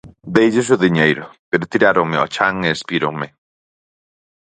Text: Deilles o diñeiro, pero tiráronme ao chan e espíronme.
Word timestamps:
Deilles 0.35 0.67
o 0.75 0.81
diñeiro, 0.85 1.25
pero 1.49 1.69
tiráronme 1.71 2.17
ao 2.19 2.31
chan 2.35 2.55
e 2.67 2.69
espíronme. 2.77 3.27